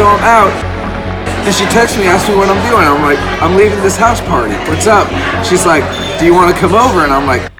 [0.00, 0.56] so I'm out.
[1.44, 2.88] And she texts me, asks me what I'm doing.
[2.88, 4.56] I'm like, I'm leaving this house party.
[4.64, 5.04] What's up?
[5.44, 5.84] She's like,
[6.18, 7.04] do you want to come over?
[7.04, 7.52] And I'm like,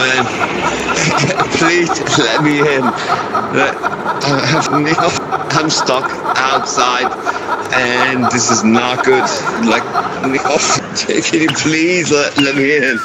[1.58, 2.82] Please let me in.
[2.82, 5.10] I have Neil.
[5.52, 6.04] I'm stuck
[6.38, 7.10] outside,
[7.74, 9.22] and this is not good.
[9.66, 9.84] Like
[10.26, 10.58] Neil,
[11.56, 12.98] please let, let me in.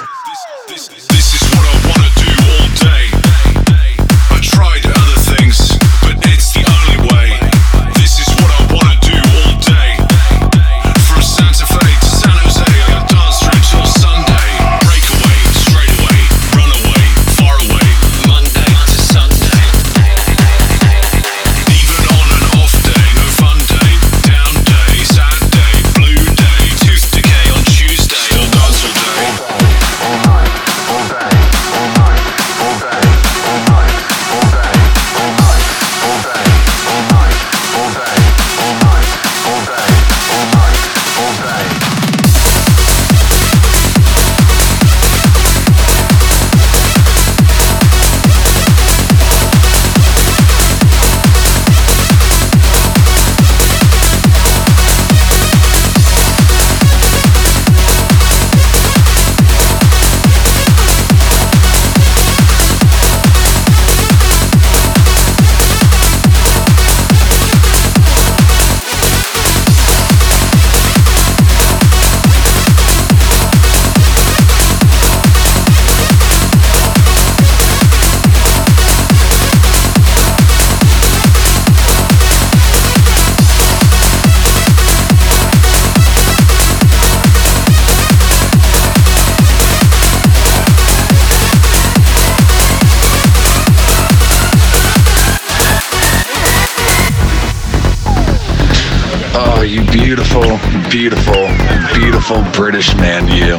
[99.65, 101.47] you beautiful, beautiful,
[101.95, 103.57] beautiful British man, you.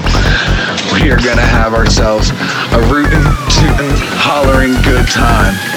[0.94, 5.75] We are going to have ourselves a rootin', tootin', hollering good time.